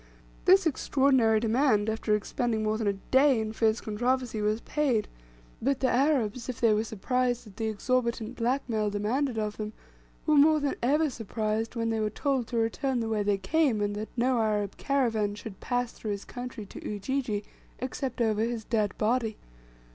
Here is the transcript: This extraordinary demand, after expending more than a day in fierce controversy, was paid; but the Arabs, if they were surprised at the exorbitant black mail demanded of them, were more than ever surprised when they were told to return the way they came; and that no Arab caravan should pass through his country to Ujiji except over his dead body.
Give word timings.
This 0.45 0.65
extraordinary 0.65 1.39
demand, 1.39 1.87
after 1.87 2.15
expending 2.15 2.63
more 2.63 2.75
than 2.75 2.87
a 2.87 2.93
day 2.93 3.39
in 3.39 3.53
fierce 3.53 3.79
controversy, 3.79 4.41
was 4.41 4.59
paid; 4.61 5.07
but 5.61 5.79
the 5.79 5.91
Arabs, 5.91 6.49
if 6.49 6.59
they 6.59 6.73
were 6.73 6.83
surprised 6.83 7.45
at 7.45 7.57
the 7.57 7.67
exorbitant 7.67 8.35
black 8.35 8.67
mail 8.67 8.89
demanded 8.89 9.37
of 9.37 9.57
them, 9.57 9.73
were 10.25 10.33
more 10.33 10.59
than 10.59 10.73
ever 10.81 11.11
surprised 11.11 11.75
when 11.75 11.91
they 11.91 11.99
were 11.99 12.09
told 12.09 12.47
to 12.47 12.57
return 12.57 12.99
the 12.99 13.09
way 13.09 13.21
they 13.21 13.37
came; 13.37 13.79
and 13.79 13.95
that 13.95 14.09
no 14.17 14.39
Arab 14.39 14.75
caravan 14.77 15.35
should 15.35 15.59
pass 15.59 15.91
through 15.91 16.09
his 16.13 16.25
country 16.25 16.65
to 16.65 16.83
Ujiji 16.83 17.43
except 17.77 18.21
over 18.21 18.41
his 18.41 18.63
dead 18.63 18.97
body. 18.97 19.37